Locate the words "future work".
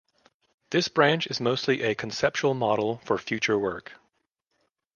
3.19-3.99